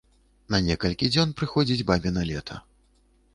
[0.53, 2.59] На некалькі дзён прыходзіць бабіна лета.